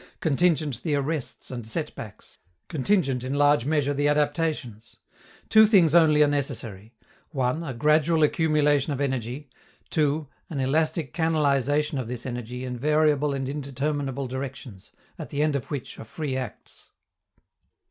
[0.19, 4.95] Contingent the arrests and set backs; contingent, in large measure, the adaptations.
[5.47, 6.95] Two things only are necessary:
[7.33, 9.47] (1) a gradual accumulation of energy;
[9.91, 15.55] (2) an elastic canalization of this energy in variable and indeterminable directions, at the end
[15.55, 16.89] of which are free acts.